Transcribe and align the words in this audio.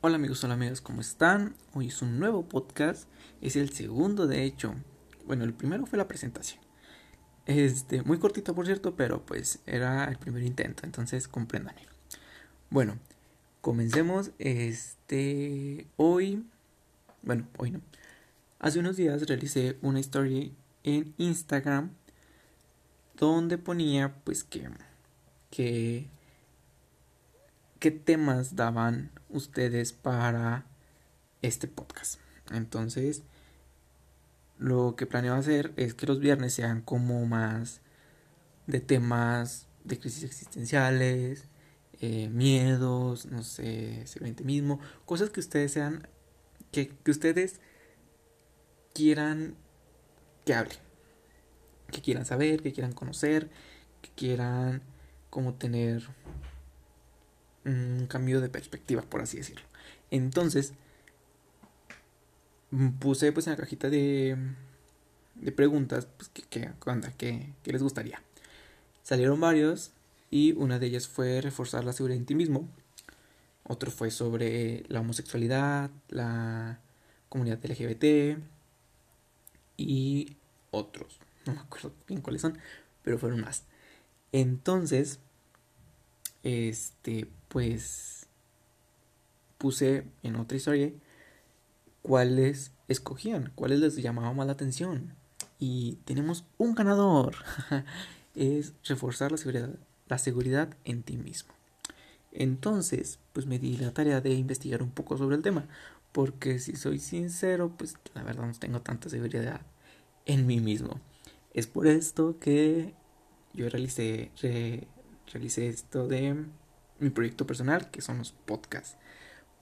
Hola 0.00 0.14
amigos, 0.14 0.44
hola 0.44 0.54
amigos, 0.54 0.80
¿cómo 0.80 1.00
están? 1.00 1.56
Hoy 1.74 1.88
es 1.88 2.02
un 2.02 2.20
nuevo 2.20 2.48
podcast, 2.48 3.08
es 3.40 3.56
el 3.56 3.70
segundo 3.70 4.28
de 4.28 4.44
hecho. 4.44 4.76
Bueno, 5.26 5.42
el 5.42 5.52
primero 5.52 5.86
fue 5.86 5.98
la 5.98 6.06
presentación. 6.06 6.60
Este, 7.46 8.04
muy 8.04 8.20
cortito 8.20 8.54
por 8.54 8.64
cierto, 8.64 8.94
pero 8.94 9.26
pues 9.26 9.58
era 9.66 10.04
el 10.04 10.16
primer 10.16 10.44
intento, 10.44 10.84
entonces 10.84 11.26
compréndanme. 11.26 11.82
Bueno, 12.70 12.96
comencemos. 13.60 14.30
Este, 14.38 15.88
hoy, 15.96 16.46
bueno, 17.22 17.48
hoy 17.56 17.72
no. 17.72 17.80
Hace 18.60 18.78
unos 18.78 18.96
días 18.96 19.26
realicé 19.26 19.78
una 19.82 19.98
story 19.98 20.54
en 20.84 21.12
Instagram 21.18 21.90
donde 23.16 23.58
ponía 23.58 24.14
pues 24.22 24.44
que 24.44 24.70
que 25.50 26.08
qué 27.78 27.90
temas 27.90 28.56
daban 28.56 29.10
ustedes 29.28 29.92
para 29.92 30.66
este 31.42 31.68
podcast. 31.68 32.20
Entonces, 32.50 33.22
lo 34.58 34.96
que 34.96 35.06
planeo 35.06 35.34
hacer 35.34 35.72
es 35.76 35.94
que 35.94 36.06
los 36.06 36.18
viernes 36.18 36.54
sean 36.54 36.80
como 36.82 37.24
más 37.26 37.80
de 38.66 38.80
temas 38.80 39.66
de 39.84 39.98
crisis 39.98 40.24
existenciales, 40.24 41.48
eh, 42.00 42.28
miedos, 42.28 43.26
no 43.26 43.42
sé, 43.42 44.02
seguramente 44.06 44.44
mismo, 44.44 44.80
cosas 45.04 45.30
que 45.30 45.40
ustedes 45.40 45.72
sean, 45.72 46.06
que, 46.70 46.88
que 46.88 47.10
ustedes 47.10 47.60
quieran 48.94 49.56
que 50.44 50.54
hable, 50.54 50.74
que 51.90 52.02
quieran 52.02 52.26
saber, 52.26 52.62
que 52.62 52.72
quieran 52.72 52.92
conocer, 52.92 53.50
que 54.02 54.10
quieran 54.10 54.82
como 55.30 55.54
tener 55.54 56.08
un 57.64 58.06
cambio 58.08 58.40
de 58.40 58.48
perspectiva, 58.48 59.02
por 59.02 59.20
así 59.20 59.38
decirlo. 59.38 59.64
Entonces, 60.10 60.72
puse 62.98 63.32
pues 63.32 63.46
en 63.46 63.52
la 63.52 63.56
cajita 63.58 63.90
de, 63.90 64.36
de 65.34 65.52
preguntas, 65.52 66.06
pues, 66.16 66.30
¿qué, 66.30 66.42
qué, 66.48 66.70
¿Qué, 67.16 67.52
¿Qué 67.62 67.72
les 67.72 67.82
gustaría? 67.82 68.22
Salieron 69.02 69.40
varios 69.40 69.92
y 70.30 70.52
una 70.52 70.78
de 70.78 70.86
ellas 70.86 71.08
fue 71.08 71.40
reforzar 71.40 71.84
la 71.84 71.92
seguridad 71.92 72.18
en 72.18 72.26
ti 72.26 72.34
mismo. 72.34 72.68
Otro 73.64 73.90
fue 73.90 74.10
sobre 74.10 74.84
la 74.88 75.00
homosexualidad, 75.00 75.90
la 76.08 76.80
comunidad 77.28 77.64
LGBT 77.64 78.38
y 79.76 80.36
otros. 80.70 81.20
No 81.46 81.54
me 81.54 81.60
acuerdo 81.60 81.92
bien 82.06 82.20
cuáles 82.20 82.42
son, 82.42 82.58
pero 83.02 83.18
fueron 83.18 83.40
más. 83.40 83.64
Entonces, 84.32 85.20
este, 86.42 87.28
pues 87.48 88.26
puse 89.58 90.04
en 90.22 90.36
otra 90.36 90.56
historia 90.56 90.92
cuáles 92.02 92.72
escogían, 92.86 93.52
cuáles 93.54 93.80
les 93.80 93.96
llamaba 93.96 94.32
más 94.32 94.46
la 94.46 94.52
atención. 94.52 95.14
Y 95.58 95.96
tenemos 96.04 96.44
un 96.56 96.74
ganador. 96.74 97.34
es 98.34 98.72
reforzar 98.84 99.32
la 99.32 99.38
seguridad, 99.38 99.70
la 100.08 100.18
seguridad 100.18 100.70
en 100.84 101.02
ti 101.02 101.16
mismo. 101.16 101.52
Entonces, 102.32 103.18
pues 103.32 103.46
me 103.46 103.58
di 103.58 103.76
la 103.76 103.92
tarea 103.92 104.20
de 104.20 104.32
investigar 104.32 104.82
un 104.82 104.90
poco 104.90 105.18
sobre 105.18 105.36
el 105.36 105.42
tema. 105.42 105.66
Porque 106.12 106.58
si 106.58 106.76
soy 106.76 107.00
sincero, 107.00 107.72
pues 107.76 107.96
la 108.14 108.22
verdad 108.22 108.46
no 108.46 108.52
tengo 108.54 108.80
tanta 108.80 109.08
seguridad 109.08 109.60
en 110.24 110.46
mí 110.46 110.60
mismo. 110.60 111.00
Es 111.52 111.66
por 111.66 111.86
esto 111.86 112.38
que 112.38 112.94
yo 113.54 113.68
realicé, 113.68 114.30
realicé 115.32 115.68
esto 115.68 116.08
de 116.08 116.44
mi 116.98 117.10
proyecto 117.10 117.46
personal, 117.46 117.90
que 117.90 118.00
son 118.00 118.18
los 118.18 118.32
podcasts. 118.32 118.96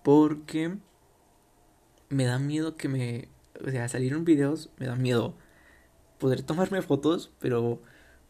Porque 0.02 0.76
me 2.08 2.24
da 2.24 2.38
miedo 2.38 2.76
que 2.76 2.88
me... 2.88 3.28
O 3.64 3.70
sea, 3.70 3.88
salir 3.88 4.16
videos 4.18 4.70
me 4.78 4.86
da 4.86 4.96
miedo 4.96 5.34
poder 6.18 6.42
tomarme 6.42 6.82
fotos, 6.82 7.30
pero 7.40 7.80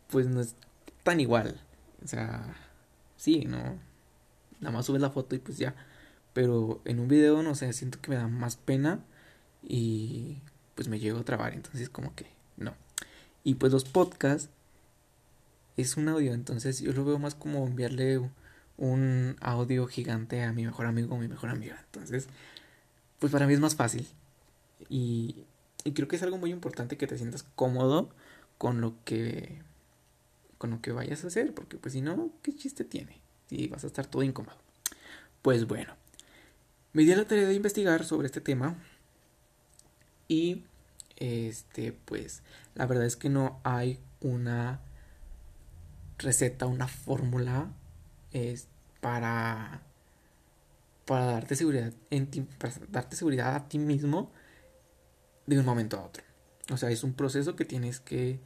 pues 0.08 0.26
no 0.26 0.40
es 0.40 0.54
tan 1.02 1.20
igual. 1.20 1.60
O 2.04 2.08
sea, 2.08 2.54
sí, 3.16 3.44
¿no? 3.44 3.78
Nada 4.60 4.72
más 4.76 4.86
subes 4.86 5.02
la 5.02 5.10
foto 5.10 5.34
y 5.34 5.38
pues 5.38 5.58
ya. 5.58 5.74
Pero 6.32 6.80
en 6.84 7.00
un 7.00 7.08
video, 7.08 7.42
no 7.42 7.54
sé, 7.54 7.72
siento 7.72 8.00
que 8.00 8.10
me 8.10 8.16
da 8.16 8.28
más 8.28 8.56
pena 8.56 9.04
y 9.62 10.42
pues 10.74 10.88
me 10.88 10.98
llego 10.98 11.18
a 11.18 11.24
trabar. 11.24 11.54
Entonces 11.54 11.88
como 11.88 12.14
que 12.14 12.26
no. 12.56 12.74
Y 13.42 13.54
pues 13.54 13.72
los 13.72 13.84
podcasts 13.84 14.50
es 15.76 15.96
un 15.96 16.08
audio, 16.08 16.32
entonces 16.34 16.80
yo 16.80 16.92
lo 16.92 17.04
veo 17.04 17.18
más 17.18 17.34
como 17.34 17.66
enviarle 17.66 18.20
un 18.78 19.36
audio 19.40 19.86
gigante 19.86 20.42
a 20.42 20.52
mi 20.52 20.64
mejor 20.64 20.86
amigo 20.86 21.14
o 21.14 21.18
mi 21.18 21.28
mejor 21.28 21.50
amiga. 21.50 21.80
Entonces, 21.86 22.28
pues 23.18 23.32
para 23.32 23.46
mí 23.46 23.54
es 23.54 23.60
más 23.60 23.76
fácil. 23.76 24.06
Y, 24.88 25.44
y 25.84 25.92
creo 25.92 26.08
que 26.08 26.16
es 26.16 26.22
algo 26.22 26.38
muy 26.38 26.50
importante 26.50 26.96
que 26.96 27.06
te 27.06 27.16
sientas 27.16 27.44
cómodo 27.54 28.10
con 28.58 28.80
lo 28.80 28.94
que 29.04 29.62
con 30.58 30.70
lo 30.70 30.80
que 30.80 30.90
vayas 30.92 31.22
a 31.22 31.26
hacer, 31.26 31.52
porque 31.52 31.76
pues 31.76 31.92
si 31.92 32.00
no, 32.00 32.30
¿qué 32.42 32.54
chiste 32.54 32.84
tiene? 32.84 33.20
Y 33.50 33.68
vas 33.68 33.84
a 33.84 33.88
estar 33.88 34.06
todo 34.06 34.22
incómodo. 34.22 34.56
Pues 35.42 35.66
bueno, 35.66 35.94
me 36.94 37.02
di 37.02 37.14
la 37.14 37.26
tarea 37.26 37.46
de 37.46 37.54
investigar 37.54 38.04
sobre 38.04 38.26
este 38.26 38.40
tema 38.40 38.74
y 40.28 40.64
este 41.16 41.92
pues 41.92 42.42
la 42.74 42.86
verdad 42.86 43.04
es 43.04 43.16
que 43.16 43.28
no 43.28 43.60
hay 43.64 43.98
una 44.20 44.80
receta, 46.18 46.66
una 46.66 46.88
fórmula 46.88 47.70
es 48.32 48.68
para 49.00 49.82
para 51.06 51.26
darte 51.26 51.56
seguridad 51.56 51.92
en 52.10 52.26
ti, 52.26 52.42
para 52.42 52.74
darte 52.88 53.16
seguridad 53.16 53.54
a 53.54 53.68
ti 53.68 53.78
mismo 53.78 54.32
de 55.46 55.58
un 55.58 55.64
momento 55.64 55.98
a 55.98 56.04
otro. 56.04 56.24
O 56.70 56.76
sea, 56.76 56.90
es 56.90 57.04
un 57.04 57.14
proceso 57.14 57.54
que 57.54 57.64
tienes 57.64 58.00
que 58.00 58.40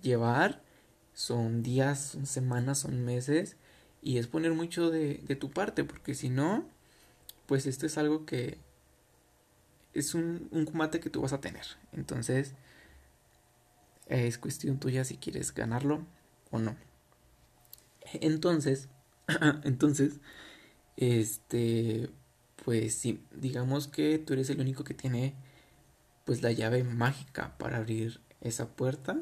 llevar, 0.00 0.62
son 1.14 1.62
días, 1.62 2.00
son 2.00 2.26
semanas, 2.26 2.78
son 2.78 3.04
meses, 3.04 3.56
y 4.02 4.18
es 4.18 4.28
poner 4.28 4.52
mucho 4.52 4.90
de, 4.90 5.20
de 5.26 5.36
tu 5.36 5.50
parte, 5.50 5.82
porque 5.82 6.14
si 6.14 6.28
no, 6.28 6.64
pues 7.46 7.66
esto 7.66 7.86
es 7.86 7.98
algo 7.98 8.24
que 8.24 8.58
es 9.92 10.14
un, 10.14 10.48
un 10.52 10.64
combate 10.64 11.00
que 11.00 11.10
tú 11.10 11.22
vas 11.22 11.32
a 11.32 11.40
tener. 11.40 11.64
Entonces, 11.92 12.54
es 14.06 14.38
cuestión 14.38 14.78
tuya 14.78 15.04
si 15.04 15.16
quieres 15.16 15.52
ganarlo 15.52 16.06
o 16.52 16.60
no. 16.60 16.76
Entonces, 18.14 18.88
entonces, 19.64 20.20
este, 20.96 22.10
pues 22.64 22.94
sí, 22.94 23.24
digamos 23.32 23.88
que 23.88 24.18
tú 24.18 24.32
eres 24.32 24.50
el 24.50 24.60
único 24.60 24.84
que 24.84 24.94
tiene 24.94 25.34
pues 26.24 26.42
la 26.42 26.52
llave 26.52 26.82
mágica 26.82 27.56
para 27.58 27.78
abrir 27.78 28.20
esa 28.40 28.68
puerta 28.68 29.18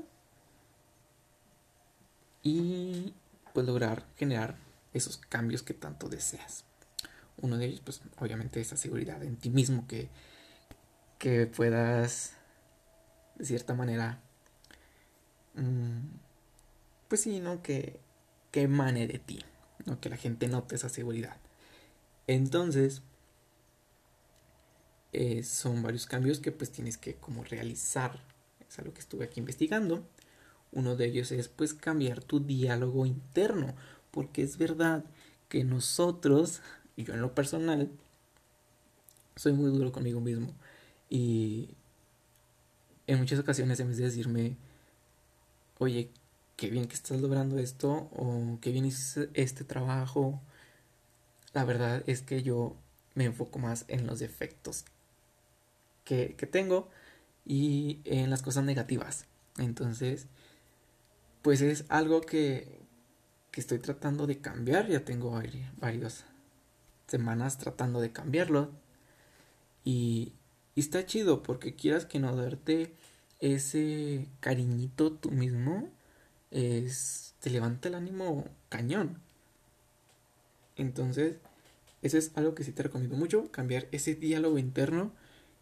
y 2.43 3.15
pues 3.53 3.67
lograr 3.67 4.07
generar 4.17 4.57
esos 4.93 5.19
cambios 5.19 5.63
que 5.63 5.75
tanto 5.75 6.09
deseas. 6.09 6.65
Uno 7.37 7.59
de 7.59 7.67
ellos, 7.67 7.81
pues 7.85 8.01
obviamente 8.19 8.61
esa 8.61 8.77
seguridad 8.77 9.23
en 9.23 9.37
ti 9.37 9.51
mismo 9.51 9.87
que, 9.87 10.09
que 11.19 11.47
puedas 11.47 12.37
de 13.37 13.45
cierta 13.45 13.75
manera, 13.75 14.21
mm, 15.55 16.01
pues 17.09 17.23
sí, 17.23 17.41
¿no? 17.41 17.63
Que 17.63 18.01
que 18.55 18.63
emane 18.63 19.09
de 19.09 19.19
ti, 19.19 19.41
¿no? 19.85 20.01
que 20.01 20.09
la 20.09 20.17
gente 20.17 20.47
note 20.47 20.77
esa 20.77 20.89
seguridad. 20.89 21.39
Entonces, 22.29 23.03
eh, 25.13 25.43
son 25.43 25.83
varios 25.83 26.07
cambios 26.07 26.39
que 26.39 26.53
pues 26.53 26.71
tienes 26.71 26.97
que 26.97 27.17
como 27.17 27.43
realizar. 27.43 28.23
Es 28.69 28.79
algo 28.79 28.95
que 28.95 29.01
estuve 29.01 29.25
aquí 29.25 29.41
investigando. 29.41 30.07
Uno 30.71 30.95
de 30.95 31.07
ellos 31.07 31.33
es 31.33 31.49
pues 31.49 31.75
cambiar 31.75 32.23
tu 32.23 32.39
diálogo 32.39 33.07
interno, 33.07 33.75
porque 34.13 34.43
es 34.43 34.57
verdad 34.57 35.05
que 35.49 35.65
nosotros, 35.65 36.63
yo 36.97 37.13
en 37.13 37.23
lo 37.23 37.35
personal, 37.35 37.91
soy 39.35 39.53
muy 39.53 39.73
duro 39.77 39.91
conmigo 39.91 40.21
mismo 40.21 40.55
y 41.11 41.71
en 43.09 43.19
muchas 43.19 43.41
ocasiones 43.41 43.81
en 43.81 43.89
vez 43.89 43.97
de 43.97 44.05
decirme, 44.05 44.57
oye, 45.79 46.13
qué 46.57 46.71
bien 46.71 46.87
que 46.87 46.95
estás 46.95 47.21
logrando 47.21 47.59
esto 47.59 48.09
o 48.13 48.59
qué 48.61 48.71
bien 48.71 48.85
hiciste 48.85 49.31
este 49.35 49.65
trabajo. 49.65 50.41
La 51.53 51.65
verdad 51.65 52.03
es 52.07 52.23
que 52.23 52.43
yo 52.43 52.77
me 53.15 53.25
enfoco 53.25 53.59
más 53.59 53.85
en 53.89 54.07
los 54.07 54.19
defectos 54.19 54.85
que, 56.05 56.35
que 56.37 56.47
tengo 56.47 56.91
y 57.45 58.01
en 58.05 58.31
las 58.31 58.43
cosas 58.43 58.65
negativas. 58.65 59.27
Entonces, 59.59 60.27
pues 61.43 61.61
es 61.61 61.85
algo 61.89 62.21
que, 62.21 62.81
que 63.51 63.61
estoy 63.61 63.79
tratando 63.79 64.27
de 64.27 64.39
cambiar. 64.39 64.89
Ya 64.89 65.05
tengo 65.05 65.41
varias 65.77 66.25
semanas 67.07 67.59
tratando 67.59 68.01
de 68.01 68.13
cambiarlo. 68.13 68.73
Y, 69.85 70.33
y 70.75 70.81
está 70.81 71.05
chido 71.07 71.43
porque 71.43 71.75
quieras 71.75 72.07
que 72.07 72.19
no 72.19 72.35
darte 72.35 72.95
ese 73.41 74.29
cariñito 74.41 75.13
tú 75.13 75.31
mismo 75.31 75.91
es, 76.55 77.35
te 77.41 77.51
levanta 77.51 77.89
el 77.89 77.97
ánimo 77.97 78.45
cañón. 78.69 79.21
Entonces, 80.77 81.37
eso 82.03 82.17
es 82.17 82.33
algo 82.37 82.55
que 82.55 82.65
sí 82.65 82.73
te 82.73 82.85
recomiendo 82.85 83.17
mucho, 83.17 83.51
cambiar 83.51 83.89
ese 83.93 84.15
diálogo 84.15 84.59
interno 84.59 85.13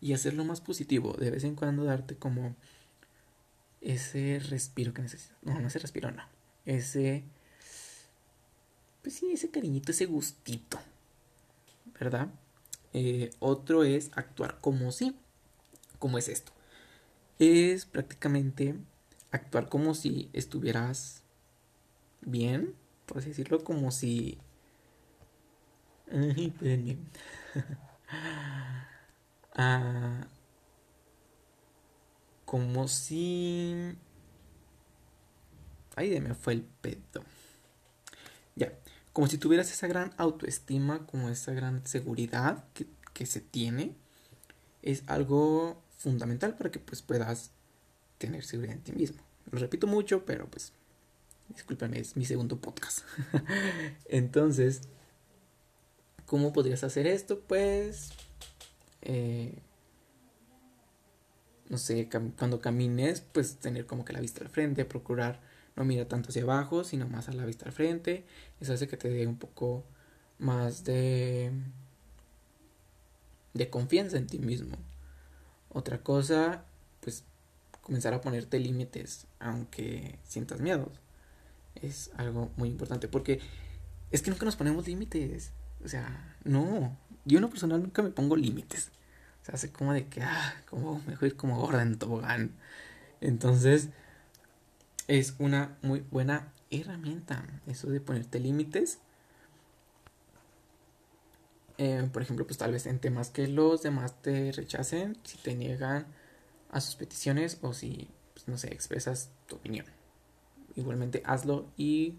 y 0.00 0.12
hacerlo 0.12 0.44
más 0.44 0.60
positivo. 0.60 1.14
De 1.14 1.30
vez 1.30 1.44
en 1.44 1.56
cuando 1.56 1.84
darte 1.84 2.16
como 2.16 2.54
ese 3.80 4.40
respiro 4.48 4.92
que 4.92 5.02
necesitas. 5.02 5.36
No, 5.42 5.58
no 5.58 5.68
ese 5.68 5.78
respiro, 5.78 6.10
no. 6.10 6.22
Ese... 6.66 7.24
Pues 9.02 9.14
sí, 9.16 9.32
ese 9.32 9.50
cariñito, 9.50 9.92
ese 9.92 10.06
gustito. 10.06 10.78
¿Verdad? 11.98 12.28
Eh, 12.92 13.30
otro 13.40 13.84
es 13.84 14.10
actuar 14.14 14.60
como 14.60 14.92
si. 14.92 15.16
¿Cómo 15.98 16.18
es 16.18 16.28
esto? 16.28 16.52
Es 17.38 17.86
prácticamente 17.86 18.76
actuar 19.32 19.68
como 19.68 19.94
si 19.94 20.30
estuvieras 20.32 21.22
bien, 22.20 22.76
por 23.06 23.18
así 23.18 23.30
decirlo, 23.30 23.64
como 23.64 23.90
si 23.90 24.38
ah, 29.54 30.26
como 32.44 32.88
si... 32.88 33.96
Ay, 35.96 36.20
me 36.20 36.34
fue 36.34 36.52
el 36.54 36.62
pedo. 36.62 37.24
Ya, 38.56 38.72
como 39.12 39.26
si 39.26 39.38
tuvieras 39.38 39.72
esa 39.72 39.86
gran 39.86 40.12
autoestima, 40.18 41.06
como 41.06 41.28
esa 41.30 41.52
gran 41.52 41.86
seguridad 41.86 42.64
que, 42.74 42.86
que 43.14 43.26
se 43.26 43.40
tiene, 43.40 43.96
es 44.82 45.04
algo 45.06 45.82
fundamental 45.96 46.56
para 46.56 46.70
que 46.70 46.78
pues 46.78 47.02
puedas 47.02 47.52
tener 48.26 48.44
seguridad 48.44 48.76
en 48.76 48.82
ti 48.82 48.92
mismo. 48.92 49.22
Lo 49.50 49.58
repito 49.58 49.86
mucho, 49.86 50.24
pero 50.24 50.48
pues 50.48 50.72
discúlpame, 51.48 52.00
es 52.00 52.16
mi 52.16 52.24
segundo 52.24 52.60
podcast. 52.60 53.00
Entonces, 54.06 54.82
¿Cómo 56.32 56.54
podrías 56.54 56.82
hacer 56.82 57.06
esto? 57.06 57.40
Pues, 57.40 58.08
eh, 59.02 59.58
no 61.68 61.76
sé, 61.76 62.08
cuando 62.38 62.62
camines, 62.62 63.20
pues 63.20 63.56
tener 63.56 63.84
como 63.84 64.06
que 64.06 64.14
la 64.14 64.20
vista 64.20 64.42
al 64.42 64.48
frente, 64.48 64.86
procurar 64.86 65.42
no 65.76 65.84
mirar 65.84 66.06
tanto 66.06 66.30
hacia 66.30 66.44
abajo, 66.44 66.84
sino 66.84 67.06
más 67.06 67.28
a 67.28 67.34
la 67.34 67.44
vista 67.44 67.66
al 67.66 67.72
frente. 67.72 68.24
Eso 68.60 68.72
hace 68.72 68.88
que 68.88 68.96
te 68.96 69.10
dé 69.10 69.26
un 69.26 69.36
poco 69.36 69.84
más 70.38 70.84
de, 70.84 71.52
de 73.52 73.68
confianza 73.68 74.16
en 74.16 74.26
ti 74.26 74.38
mismo. 74.38 74.78
Otra 75.68 76.02
cosa, 76.02 76.64
comenzar 77.82 78.14
a 78.14 78.20
ponerte 78.20 78.58
límites, 78.58 79.26
aunque 79.38 80.18
sientas 80.24 80.60
miedos. 80.60 81.00
Es 81.74 82.10
algo 82.16 82.50
muy 82.56 82.68
importante 82.68 83.08
porque 83.08 83.40
es 84.10 84.22
que 84.22 84.30
nunca 84.30 84.44
nos 84.46 84.56
ponemos 84.56 84.86
límites. 84.86 85.50
O 85.84 85.88
sea, 85.88 86.36
no. 86.44 86.96
Yo 87.24 87.38
en 87.38 87.42
lo 87.42 87.50
personal 87.50 87.82
nunca 87.82 88.02
me 88.02 88.10
pongo 88.10 88.36
límites. 88.36 88.90
O 89.42 89.44
sea, 89.44 89.54
hace 89.54 89.72
como 89.72 89.92
de 89.92 90.06
que, 90.06 90.22
ah, 90.22 90.54
como 90.68 91.00
mejor 91.06 91.28
ir 91.28 91.36
como 91.36 91.58
gorda 91.58 91.82
en 91.82 91.98
tobogán. 91.98 92.52
Entonces, 93.20 93.88
es 95.08 95.34
una 95.38 95.76
muy 95.82 96.04
buena 96.10 96.52
herramienta. 96.70 97.44
Eso 97.66 97.90
de 97.90 98.00
ponerte 98.00 98.38
límites. 98.38 98.98
Eh, 101.78 102.08
por 102.12 102.22
ejemplo, 102.22 102.46
pues 102.46 102.58
tal 102.58 102.72
vez 102.72 102.86
en 102.86 103.00
temas 103.00 103.30
que 103.30 103.48
los 103.48 103.82
demás 103.82 104.20
te 104.22 104.52
rechacen, 104.52 105.16
si 105.24 105.38
te 105.38 105.54
niegan 105.54 106.06
a 106.72 106.80
sus 106.80 106.96
peticiones 106.96 107.58
o 107.62 107.72
si, 107.72 108.08
pues, 108.34 108.48
no 108.48 108.58
sé, 108.58 108.68
expresas 108.72 109.30
tu 109.46 109.56
opinión. 109.56 109.86
Igualmente 110.74 111.22
hazlo 111.24 111.66
y 111.76 112.16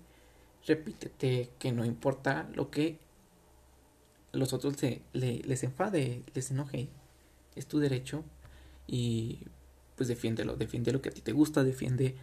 repítete 0.65 1.49
que 1.59 1.71
no 1.73 1.83
importa 1.83 2.49
lo 2.53 2.71
que 2.71 2.99
los 4.31 4.53
otros 4.53 4.75
les 5.11 5.63
enfade, 5.63 6.23
les 6.33 6.51
enoje. 6.51 6.87
Es 7.55 7.67
tu 7.67 7.79
derecho 7.79 8.23
y 8.87 9.39
pues 9.95 10.07
defiéndelo, 10.07 10.55
defiende 10.55 10.91
lo 10.91 11.01
que 11.01 11.09
a 11.09 11.13
ti 11.13 11.21
te 11.21 11.33
gusta, 11.33 11.63
defiende 11.63 12.15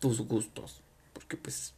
tus 0.00 0.20
gustos. 0.22 0.82
Porque 1.12 1.36
pues, 1.36 1.74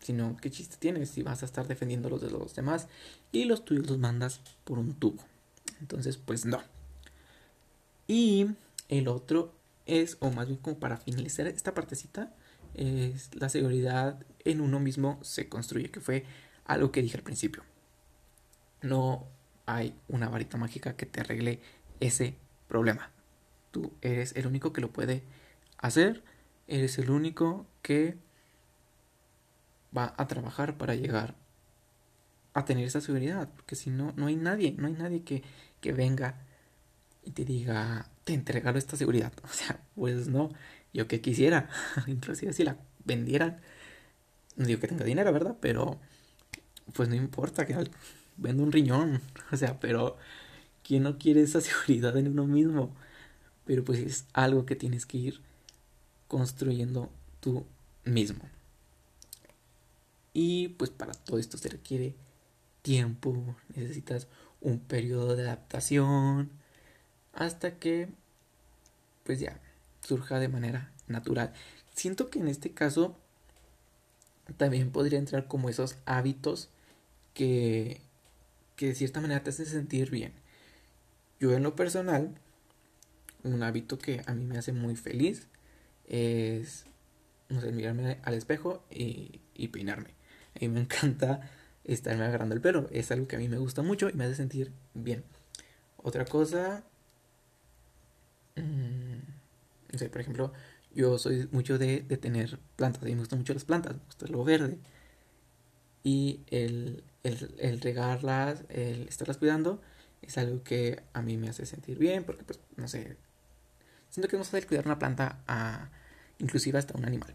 si 0.00 0.12
no, 0.12 0.36
¿qué 0.36 0.50
chiste 0.50 0.76
tienes 0.78 1.10
si 1.10 1.22
vas 1.22 1.42
a 1.42 1.46
estar 1.46 1.66
defendiendo 1.66 2.08
los 2.08 2.20
de 2.20 2.30
los 2.30 2.54
demás 2.54 2.88
y 3.32 3.44
los 3.44 3.64
tuyos 3.64 3.88
los 3.88 3.98
mandas 3.98 4.40
por 4.64 4.78
un 4.78 4.94
tubo? 4.94 5.22
Entonces, 5.80 6.16
pues 6.16 6.44
no. 6.44 6.62
Y 8.08 8.48
el 8.88 9.06
otro 9.06 9.54
es, 9.86 10.16
o 10.18 10.32
más 10.32 10.48
bien 10.48 10.58
como 10.58 10.80
para 10.80 10.96
finalizar 10.96 11.46
esta 11.46 11.74
partecita, 11.74 12.34
es 12.74 13.32
la 13.36 13.48
seguridad 13.48 14.24
en 14.44 14.60
uno 14.60 14.80
mismo 14.80 15.20
se 15.22 15.48
construye, 15.48 15.90
que 15.90 16.00
fue 16.00 16.24
algo 16.64 16.90
que 16.90 17.02
dije 17.02 17.16
al 17.16 17.22
principio 17.22 17.62
no 18.82 19.26
hay 19.66 19.94
una 20.08 20.28
varita 20.28 20.56
mágica 20.56 20.96
que 20.96 21.06
te 21.06 21.20
arregle 21.20 21.60
ese 22.00 22.36
problema. 22.68 23.10
Tú 23.70 23.92
eres 24.00 24.34
el 24.36 24.46
único 24.46 24.72
que 24.72 24.80
lo 24.80 24.92
puede 24.92 25.22
hacer, 25.78 26.22
eres 26.66 26.98
el 26.98 27.10
único 27.10 27.66
que 27.82 28.16
va 29.96 30.14
a 30.16 30.26
trabajar 30.26 30.76
para 30.78 30.94
llegar 30.94 31.34
a 32.54 32.64
tener 32.64 32.84
esa 32.84 33.00
seguridad, 33.00 33.48
porque 33.54 33.76
si 33.76 33.90
no, 33.90 34.12
no 34.16 34.26
hay 34.26 34.36
nadie, 34.36 34.74
no 34.76 34.86
hay 34.86 34.94
nadie 34.94 35.22
que, 35.22 35.42
que 35.80 35.92
venga 35.92 36.34
y 37.24 37.32
te 37.32 37.44
diga, 37.44 38.08
te 38.24 38.34
entregalo 38.34 38.78
esta 38.78 38.96
seguridad. 38.96 39.32
O 39.44 39.52
sea, 39.52 39.80
pues 39.94 40.28
no, 40.28 40.50
yo 40.92 41.08
que 41.08 41.20
quisiera, 41.20 41.68
inclusive 42.06 42.52
si 42.52 42.64
la 42.64 42.76
vendieran, 43.04 43.60
no 44.56 44.66
digo 44.66 44.80
que 44.80 44.88
tenga 44.88 45.04
dinero, 45.04 45.32
¿verdad? 45.32 45.56
Pero 45.60 45.98
pues 46.94 47.08
no 47.08 47.14
importa 47.14 47.66
que 47.66 47.76
vende 48.36 48.62
un 48.62 48.72
riñón. 48.72 49.20
O 49.52 49.56
sea, 49.56 49.80
pero 49.80 50.16
¿quién 50.82 51.04
no 51.04 51.18
quiere 51.18 51.42
esa 51.42 51.60
seguridad 51.60 52.16
en 52.16 52.28
uno 52.28 52.46
mismo? 52.46 52.94
Pero 53.64 53.84
pues 53.84 54.00
es 54.00 54.26
algo 54.32 54.66
que 54.66 54.76
tienes 54.76 55.06
que 55.06 55.18
ir 55.18 55.40
construyendo 56.28 57.10
tú 57.40 57.66
mismo. 58.04 58.42
Y 60.32 60.68
pues 60.68 60.90
para 60.90 61.12
todo 61.12 61.38
esto 61.38 61.58
se 61.58 61.68
requiere 61.68 62.14
tiempo, 62.82 63.56
necesitas 63.74 64.28
un 64.60 64.78
periodo 64.78 65.36
de 65.36 65.42
adaptación 65.42 66.50
hasta 67.38 67.78
que 67.78 68.08
pues 69.24 69.40
ya 69.40 69.60
surja 70.00 70.38
de 70.38 70.48
manera 70.48 70.92
natural. 71.06 71.52
Siento 71.94 72.30
que 72.30 72.38
en 72.38 72.48
este 72.48 72.72
caso 72.72 73.16
también 74.56 74.90
podría 74.90 75.18
entrar 75.18 75.46
como 75.46 75.68
esos 75.68 75.96
hábitos 76.06 76.70
que 77.34 78.00
que 78.78 78.86
de 78.86 78.94
cierta 78.94 79.20
manera 79.20 79.42
te 79.42 79.50
hace 79.50 79.66
sentir 79.66 80.08
bien. 80.08 80.32
Yo 81.40 81.52
en 81.52 81.64
lo 81.64 81.74
personal, 81.74 82.32
un 83.42 83.62
hábito 83.64 83.98
que 83.98 84.22
a 84.24 84.34
mí 84.34 84.44
me 84.44 84.56
hace 84.56 84.72
muy 84.72 84.94
feliz 84.94 85.48
es, 86.06 86.86
mirarme 87.48 88.18
al 88.22 88.34
espejo 88.34 88.84
y, 88.88 89.40
peinarme. 89.72 90.10
A 90.54 90.60
mí 90.60 90.68
me 90.68 90.80
encanta 90.80 91.50
estarme 91.82 92.24
agarrando 92.24 92.54
el 92.54 92.60
pelo. 92.60 92.86
Es 92.92 93.10
algo 93.10 93.26
que 93.26 93.34
a 93.34 93.40
mí 93.40 93.48
me 93.48 93.58
gusta 93.58 93.82
mucho 93.82 94.08
y 94.08 94.12
me 94.12 94.24
hace 94.24 94.36
sentir 94.36 94.72
bien. 94.94 95.24
Otra 95.96 96.24
cosa, 96.24 96.84
no 99.92 99.98
sé, 99.98 100.08
por 100.08 100.20
ejemplo, 100.20 100.52
yo 100.94 101.18
soy 101.18 101.48
mucho 101.52 101.78
de, 101.78 102.00
de 102.00 102.16
tener 102.16 102.58
plantas. 102.76 103.02
A 103.02 103.06
mí 103.06 103.12
me 103.12 103.20
gustan 103.20 103.38
mucho 103.38 103.54
las 103.54 103.64
plantas, 103.64 103.94
me 103.94 104.04
gusta 104.04 104.26
lo 104.26 104.44
verde. 104.44 104.78
Y 106.02 106.40
el, 106.48 107.04
el, 107.22 107.80
regarlas, 107.80 108.64
el 108.68 109.08
estarlas 109.08 109.36
cuidando, 109.36 109.80
es 110.22 110.38
algo 110.38 110.62
que 110.62 111.02
a 111.12 111.22
mí 111.22 111.36
me 111.36 111.48
hace 111.48 111.66
sentir 111.66 111.98
bien, 111.98 112.24
porque 112.24 112.44
pues, 112.44 112.60
no 112.76 112.88
sé, 112.88 113.16
siento 114.10 114.28
que 114.28 114.36
es 114.36 114.40
más 114.40 114.50
fácil 114.50 114.66
cuidar 114.66 114.86
una 114.86 114.98
planta 114.98 115.40
a, 115.46 115.90
inclusive 116.38 116.78
hasta 116.78 116.96
un 116.96 117.04
animal. 117.04 117.34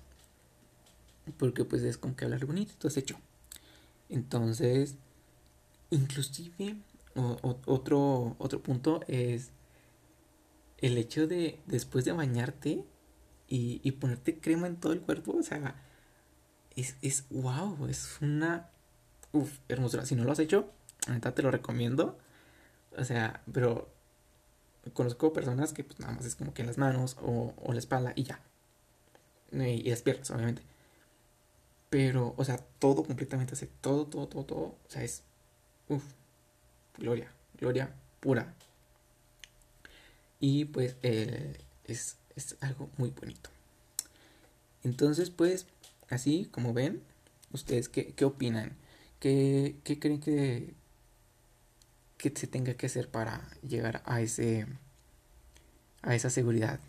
Porque 1.38 1.64
pues 1.64 1.84
es 1.84 1.98
como 1.98 2.16
que 2.16 2.26
hablar 2.26 2.46
bonito 2.46 2.74
y 2.74 2.76
todo 2.76 2.90
es 2.90 2.98
hecho. 2.98 3.18
Entonces, 4.10 4.96
inclusive, 5.90 6.78
otro, 7.66 8.36
otro 8.40 8.62
punto 8.62 9.02
es 9.08 9.52
el 10.84 10.98
hecho 11.00 11.28
de 11.28 11.60
después 11.66 12.06
de 12.06 12.12
bañarte 12.12 12.84
y, 13.48 13.82
y 13.84 13.92
ponerte 13.94 14.40
crema 14.40 14.68
en 14.68 14.78
todo 14.78 14.94
el 14.94 15.02
cuerpo, 15.02 15.36
o 15.38 15.44
sea, 15.44 15.76
es, 16.76 16.96
es 17.02 17.26
wow, 17.32 17.88
es 17.88 18.18
una 18.22 18.70
Uf, 19.34 19.58
hermosura. 19.68 20.06
Si 20.06 20.16
no 20.16 20.24
lo 20.24 20.32
has 20.32 20.40
hecho, 20.40 20.70
neta 21.10 21.34
te 21.34 21.42
lo 21.42 21.52
recomiendo. 21.52 22.18
O 22.98 23.04
sea, 23.04 23.42
pero 23.52 23.90
conozco 24.94 25.34
personas 25.34 25.74
que 25.74 25.84
pues 25.84 26.00
nada 26.00 26.14
más 26.14 26.26
es 26.26 26.36
como 26.36 26.54
que 26.54 26.62
en 26.62 26.68
las 26.68 26.78
manos 26.78 27.18
o, 27.22 27.54
la 27.74 27.80
espalda 27.80 28.14
y 28.16 28.24
ya. 28.24 28.40
Y, 29.52 29.90
las 29.90 30.04
piernas, 30.04 30.30
obviamente. 30.32 30.62
Pero, 31.90 32.34
o 32.38 32.44
sea, 32.46 32.58
todo 32.80 33.04
completamente 33.04 33.54
hace 33.54 33.68
todo, 33.68 34.06
todo, 34.06 34.28
todo, 34.28 34.46
todo. 34.46 34.62
O 34.62 34.80
sea, 34.88 35.04
es. 35.04 35.24
Uf, 35.90 36.04
gloria, 36.98 37.32
gloria 37.58 37.94
pura. 38.20 38.54
Y 40.46 40.66
pues 40.66 40.98
eh, 41.04 41.58
es, 41.86 42.18
es 42.36 42.58
algo 42.60 42.90
muy 42.98 43.12
bonito. 43.12 43.50
Entonces, 44.84 45.30
pues, 45.30 45.68
así 46.10 46.50
como 46.52 46.74
ven, 46.74 47.02
¿ustedes 47.54 47.88
qué, 47.88 48.08
qué 48.08 48.26
opinan? 48.26 48.76
¿Qué, 49.22 49.78
creen 50.02 50.20
que, 50.20 50.74
se 52.18 52.48
tenga 52.48 52.74
que 52.74 52.88
hacer 52.88 53.08
para 53.08 53.48
llegar 53.66 54.04
a 54.06 54.20
ese 54.20 54.68
a 56.02 56.14
esa 56.14 56.30
seguridad 56.30 56.82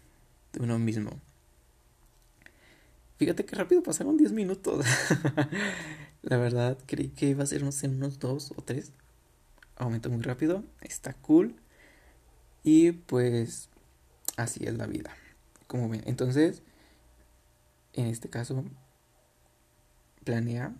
de 0.52 0.60
uno 0.60 0.80
mismo. 0.80 1.12
Fíjate 3.18 3.44
que 3.44 3.54
rápido 3.54 3.84
pasaron 3.84 4.16
10 4.16 4.32
minutos. 4.32 4.84
La 6.22 6.38
verdad, 6.38 6.76
creí 6.86 7.10
que 7.10 7.28
iba 7.28 7.44
a 7.44 7.46
ser 7.46 7.62
en 7.62 7.94
unos 7.94 8.18
2 8.18 8.54
o 8.56 8.62
3. 8.62 8.90
Aumentó 9.76 10.10
muy 10.10 10.22
rápido. 10.22 10.64
Está 10.80 11.12
cool. 11.14 11.54
Y 12.64 12.92
pues 12.92 13.68
así 14.36 14.64
es 14.64 14.74
la 14.74 14.86
vida. 14.86 15.14
Como 15.66 15.88
ven. 15.88 16.02
Entonces, 16.06 16.62
en 17.92 18.06
este 18.06 18.28
caso, 18.28 18.64
planea. 20.24 20.74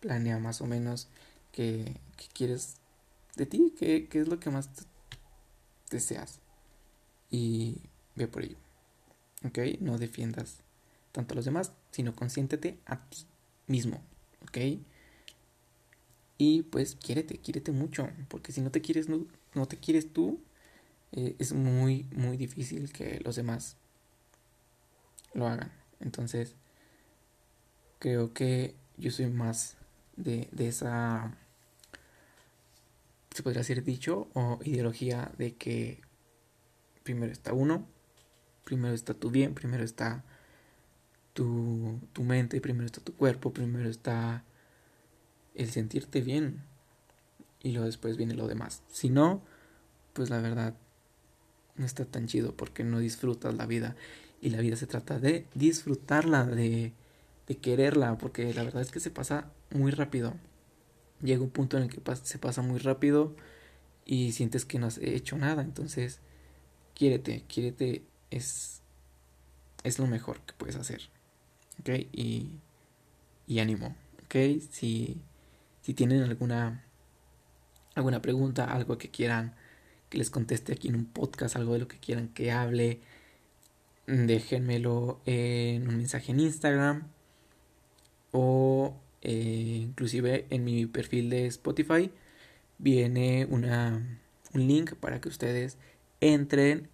Planea 0.00 0.38
más 0.38 0.60
o 0.60 0.66
menos 0.66 1.08
qué, 1.50 1.96
quieres 2.34 2.76
de 3.34 3.46
ti. 3.46 3.74
Qué, 3.76 4.06
qué, 4.08 4.20
es 4.20 4.28
lo 4.28 4.38
que 4.38 4.50
más 4.50 4.70
deseas. 5.90 6.38
Y 7.30 7.78
ve 8.14 8.28
por 8.28 8.44
ello. 8.44 8.58
¿Ok? 9.44 9.58
No 9.80 9.98
defiendas 9.98 10.58
tanto 11.12 11.34
a 11.34 11.36
los 11.36 11.44
demás, 11.44 11.72
sino 11.90 12.14
consiéntete 12.14 12.78
a 12.86 13.08
ti 13.08 13.26
mismo, 13.66 14.00
¿ok? 14.42 14.58
Y 16.38 16.62
pues 16.62 16.96
quiérete, 16.96 17.38
quiérete 17.38 17.72
mucho, 17.72 18.08
porque 18.28 18.52
si 18.52 18.60
no 18.60 18.70
te 18.70 18.80
quieres, 18.80 19.08
no, 19.08 19.26
no 19.54 19.66
te 19.66 19.76
quieres 19.76 20.12
tú, 20.12 20.40
eh, 21.12 21.36
es 21.38 21.52
muy, 21.52 22.08
muy 22.12 22.36
difícil 22.36 22.92
que 22.92 23.20
los 23.24 23.36
demás 23.36 23.76
lo 25.34 25.46
hagan. 25.46 25.72
Entonces, 26.00 26.54
creo 27.98 28.32
que 28.32 28.74
yo 28.96 29.10
soy 29.10 29.26
más 29.26 29.76
de, 30.16 30.48
de 30.52 30.68
esa, 30.68 31.36
se 33.34 33.42
podría 33.42 33.60
decir 33.60 33.82
dicho, 33.84 34.28
o 34.34 34.58
ideología 34.64 35.32
de 35.38 35.54
que 35.54 36.00
primero 37.02 37.32
está 37.32 37.52
uno, 37.52 37.86
primero 38.64 38.94
está 38.94 39.14
tu 39.14 39.30
bien, 39.30 39.54
primero 39.54 39.84
está 39.84 40.24
tu, 41.32 42.00
tu 42.12 42.22
mente, 42.22 42.60
primero 42.60 42.86
está 42.86 43.00
tu 43.00 43.14
cuerpo, 43.14 43.52
primero 43.52 43.88
está 43.88 44.44
el 45.54 45.70
sentirte 45.70 46.20
bien 46.20 46.64
y 47.62 47.72
luego 47.72 47.86
después 47.86 48.16
viene 48.16 48.34
lo 48.34 48.46
demás. 48.46 48.82
Si 48.90 49.08
no, 49.08 49.42
pues 50.12 50.30
la 50.30 50.40
verdad 50.40 50.74
no 51.78 51.86
está 51.86 52.04
tan 52.04 52.26
chido 52.26 52.54
porque 52.54 52.84
no 52.84 52.98
disfrutas 52.98 53.54
la 53.54 53.66
vida 53.66 53.96
y 54.40 54.50
la 54.50 54.60
vida 54.60 54.76
se 54.76 54.86
trata 54.86 55.18
de 55.18 55.46
disfrutarla, 55.54 56.44
de, 56.44 56.92
de 57.46 57.56
quererla, 57.56 58.18
porque 58.18 58.52
la 58.54 58.62
verdad 58.62 58.82
es 58.82 58.90
que 58.90 59.00
se 59.00 59.10
pasa 59.10 59.50
muy 59.70 59.90
rápido. 59.90 60.34
Llega 61.22 61.42
un 61.42 61.50
punto 61.50 61.76
en 61.76 61.84
el 61.84 61.90
que 61.90 62.00
se 62.22 62.38
pasa 62.38 62.62
muy 62.62 62.78
rápido 62.78 63.34
y 64.04 64.32
sientes 64.32 64.64
que 64.64 64.78
no 64.78 64.86
has 64.86 64.98
hecho 64.98 65.36
nada, 65.36 65.62
entonces 65.62 66.20
quiérete, 66.94 67.44
quiérete 67.48 68.04
es, 68.30 68.82
es 69.82 69.98
lo 69.98 70.06
mejor 70.06 70.40
que 70.40 70.54
puedes 70.54 70.76
hacer. 70.76 71.02
¿ok? 71.80 71.90
Y, 72.12 73.58
ánimo, 73.58 73.96
¿ok? 74.24 74.60
Si, 74.70 75.20
si 75.82 75.94
tienen 75.94 76.22
alguna, 76.22 76.84
alguna 77.94 78.22
pregunta, 78.22 78.64
algo 78.64 78.98
que 78.98 79.10
quieran 79.10 79.54
les 80.10 80.30
conteste 80.30 80.72
aquí 80.72 80.88
en 80.88 80.96
un 80.96 81.06
podcast, 81.06 81.56
algo 81.56 81.74
de 81.74 81.80
lo 81.80 81.88
que 81.88 81.98
quieran 81.98 82.28
que 82.28 82.52
hable, 82.52 83.00
déjenmelo 84.06 85.20
en 85.26 85.86
un 85.88 85.96
mensaje 85.98 86.32
en 86.32 86.40
Instagram 86.40 87.08
o 88.32 88.96
eh, 89.22 89.80
inclusive 89.82 90.46
en 90.50 90.64
mi 90.64 90.86
perfil 90.86 91.28
de 91.30 91.46
Spotify 91.46 92.10
viene 92.78 93.46
una, 93.50 94.20
un 94.54 94.66
link 94.66 94.94
para 94.94 95.20
que 95.20 95.28
ustedes 95.28 95.76
entren 96.20 96.88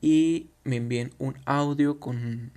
y 0.00 0.48
me 0.64 0.76
envíen 0.76 1.12
un 1.18 1.36
audio 1.44 2.00
con 2.00 2.52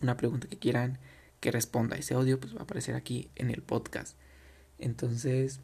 una 0.00 0.16
pregunta 0.16 0.48
que 0.48 0.58
quieran 0.58 0.98
que 1.40 1.50
responda. 1.50 1.96
Ese 1.96 2.14
audio 2.14 2.40
pues 2.40 2.54
va 2.54 2.60
a 2.60 2.62
aparecer 2.64 2.94
aquí 2.94 3.30
en 3.36 3.50
el 3.50 3.62
podcast. 3.62 4.16
Entonces 4.78 5.60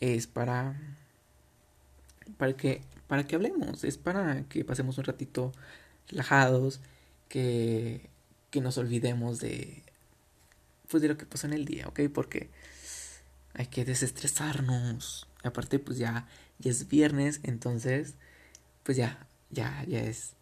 es 0.00 0.26
para 0.26 0.80
para 2.36 2.56
que 2.56 2.82
para 3.06 3.26
que 3.26 3.36
hablemos, 3.36 3.84
es 3.84 3.98
para 3.98 4.44
que 4.44 4.64
pasemos 4.64 4.98
un 4.98 5.04
ratito 5.04 5.52
relajados, 6.08 6.80
que 7.28 8.08
que 8.50 8.60
nos 8.60 8.78
olvidemos 8.78 9.40
de 9.40 9.82
pues 10.88 11.02
de 11.02 11.08
lo 11.08 11.16
que 11.16 11.26
pasó 11.26 11.46
en 11.46 11.54
el 11.54 11.64
día, 11.64 11.88
¿ok? 11.88 12.00
Porque 12.12 12.50
hay 13.54 13.66
que 13.66 13.84
desestresarnos. 13.84 15.26
Aparte 15.42 15.78
pues 15.78 15.98
ya 15.98 16.26
ya 16.58 16.70
es 16.70 16.88
viernes, 16.88 17.40
entonces 17.42 18.14
pues 18.84 18.96
ya 18.96 19.26
ya 19.50 19.84
ya 19.86 20.02
es 20.02 20.34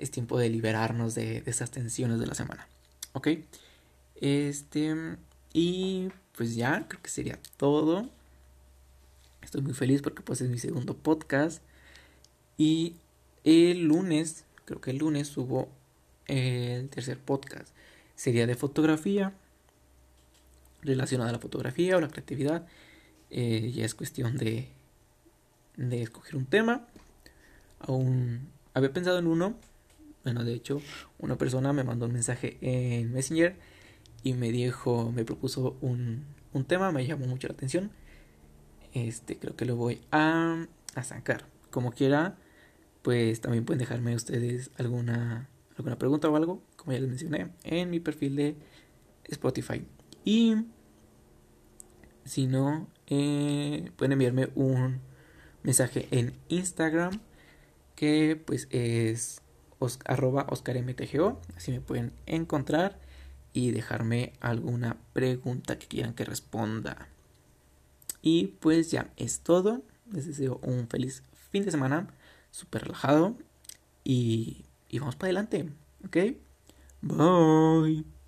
es 0.00 0.10
tiempo 0.10 0.38
de 0.38 0.48
liberarnos 0.48 1.14
de, 1.14 1.42
esas 1.46 1.70
tensiones 1.70 2.18
de 2.18 2.26
la 2.26 2.34
semana. 2.34 2.66
¿Ok? 3.12 3.28
Este, 4.16 5.16
y 5.52 6.08
pues 6.36 6.54
ya, 6.56 6.86
creo 6.88 7.02
que 7.02 7.10
sería 7.10 7.38
todo. 7.56 8.08
Estoy 9.42 9.62
muy 9.62 9.74
feliz 9.74 10.02
porque 10.02 10.22
pues 10.22 10.40
es 10.40 10.48
mi 10.48 10.58
segundo 10.58 10.96
podcast. 10.96 11.62
Y 12.56 12.96
el 13.44 13.84
lunes, 13.84 14.44
creo 14.64 14.80
que 14.80 14.90
el 14.90 14.98
lunes 14.98 15.28
subo 15.28 15.68
el 16.26 16.88
tercer 16.88 17.18
podcast. 17.18 17.74
Sería 18.14 18.46
de 18.46 18.54
fotografía, 18.54 19.32
relacionada 20.82 21.30
a 21.30 21.32
la 21.32 21.38
fotografía 21.38 21.96
o 21.96 22.00
la 22.00 22.08
creatividad. 22.08 22.66
Eh, 23.30 23.72
ya 23.74 23.84
es 23.84 23.94
cuestión 23.94 24.36
de, 24.36 24.68
de 25.76 26.02
escoger 26.02 26.36
un 26.36 26.46
tema. 26.46 26.86
Aún 27.80 28.48
había 28.74 28.92
pensado 28.92 29.18
en 29.18 29.26
uno, 29.26 29.56
bueno, 30.24 30.44
de 30.44 30.54
hecho, 30.54 30.82
una 31.18 31.36
persona 31.36 31.72
me 31.72 31.82
mandó 31.82 32.06
un 32.06 32.12
mensaje 32.12 32.58
en 32.60 33.12
Messenger 33.12 33.56
y 34.22 34.34
me 34.34 34.50
dijo, 34.52 35.10
me 35.12 35.24
propuso 35.24 35.76
un, 35.80 36.24
un 36.52 36.64
tema, 36.64 36.92
me 36.92 37.06
llamó 37.06 37.26
mucho 37.26 37.48
la 37.48 37.54
atención. 37.54 37.90
Este, 38.92 39.38
creo 39.38 39.56
que 39.56 39.64
lo 39.64 39.76
voy 39.76 40.00
a, 40.10 40.66
a 40.94 41.02
sacar. 41.02 41.46
Como 41.70 41.92
quiera, 41.92 42.36
pues 43.02 43.40
también 43.40 43.64
pueden 43.64 43.78
dejarme 43.78 44.14
ustedes 44.14 44.70
alguna, 44.78 45.48
alguna 45.76 45.98
pregunta 45.98 46.28
o 46.28 46.36
algo, 46.36 46.62
como 46.76 46.92
ya 46.92 47.00
les 47.00 47.08
mencioné, 47.08 47.50
en 47.64 47.90
mi 47.90 48.00
perfil 48.00 48.36
de 48.36 48.56
Spotify. 49.24 49.86
Y 50.24 50.56
si 52.24 52.46
no, 52.46 52.88
eh, 53.06 53.90
pueden 53.96 54.12
enviarme 54.12 54.50
un 54.54 55.00
mensaje 55.62 56.08
en 56.10 56.34
Instagram 56.48 57.20
que 57.96 58.40
pues 58.44 58.68
es 58.70 59.42
arroba 60.04 60.46
oscarmtgo, 60.48 61.40
así 61.56 61.72
me 61.72 61.80
pueden 61.80 62.12
encontrar 62.26 62.98
y 63.52 63.70
dejarme 63.70 64.32
alguna 64.40 64.98
pregunta 65.12 65.78
que 65.78 65.86
quieran 65.86 66.14
que 66.14 66.24
responda. 66.24 67.08
Y 68.22 68.48
pues 68.60 68.90
ya 68.90 69.12
es 69.16 69.40
todo. 69.40 69.82
Les 70.12 70.26
deseo 70.26 70.60
un 70.62 70.88
feliz 70.88 71.22
fin 71.50 71.64
de 71.64 71.70
semana, 71.70 72.08
súper 72.50 72.82
relajado 72.82 73.36
y, 74.04 74.64
y 74.88 74.98
vamos 74.98 75.16
para 75.16 75.26
adelante, 75.28 75.70
¿ok? 76.04 76.16
Bye. 77.02 78.19